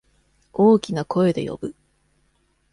[0.51, 1.75] 大きな声で呼ぶ。